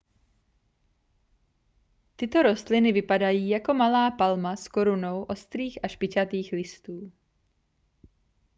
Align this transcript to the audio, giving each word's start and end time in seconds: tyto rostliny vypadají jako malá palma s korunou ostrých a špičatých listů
tyto 2.15 2.43
rostliny 2.43 2.91
vypadají 2.93 3.49
jako 3.49 3.73
malá 3.73 4.11
palma 4.11 4.55
s 4.55 4.67
korunou 4.67 5.23
ostrých 5.23 5.79
a 5.83 5.87
špičatých 5.87 6.51
listů 6.51 7.11